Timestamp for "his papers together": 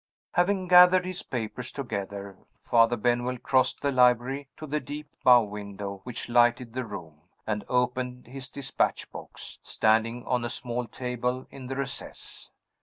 1.05-2.35